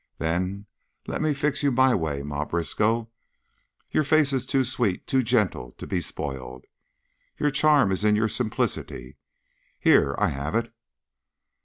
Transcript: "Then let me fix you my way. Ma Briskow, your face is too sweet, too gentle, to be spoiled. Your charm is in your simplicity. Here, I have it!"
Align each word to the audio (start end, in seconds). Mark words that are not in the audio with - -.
"Then 0.17 0.65
let 1.05 1.21
me 1.21 1.31
fix 1.31 1.61
you 1.61 1.71
my 1.71 1.93
way. 1.93 2.23
Ma 2.23 2.43
Briskow, 2.43 3.11
your 3.91 4.03
face 4.03 4.33
is 4.33 4.47
too 4.47 4.63
sweet, 4.63 5.05
too 5.05 5.21
gentle, 5.21 5.73
to 5.73 5.85
be 5.85 6.01
spoiled. 6.01 6.65
Your 7.37 7.51
charm 7.51 7.91
is 7.91 8.03
in 8.03 8.15
your 8.15 8.27
simplicity. 8.27 9.17
Here, 9.79 10.15
I 10.17 10.29
have 10.29 10.55
it!" 10.55 10.73